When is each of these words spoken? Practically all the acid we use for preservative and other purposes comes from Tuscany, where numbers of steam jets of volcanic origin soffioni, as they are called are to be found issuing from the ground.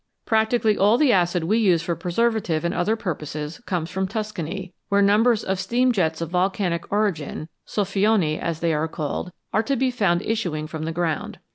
Practically 0.25 0.75
all 0.79 0.97
the 0.97 1.11
acid 1.13 1.43
we 1.43 1.59
use 1.59 1.83
for 1.83 1.95
preservative 1.95 2.65
and 2.65 2.73
other 2.73 2.95
purposes 2.95 3.59
comes 3.67 3.91
from 3.91 4.07
Tuscany, 4.07 4.73
where 4.89 4.99
numbers 4.99 5.43
of 5.43 5.59
steam 5.59 5.91
jets 5.91 6.21
of 6.21 6.31
volcanic 6.31 6.91
origin 6.91 7.49
soffioni, 7.67 8.39
as 8.39 8.61
they 8.61 8.73
are 8.73 8.87
called 8.87 9.31
are 9.53 9.61
to 9.61 9.75
be 9.75 9.91
found 9.91 10.23
issuing 10.23 10.65
from 10.65 10.85
the 10.85 10.91
ground. 10.91 11.37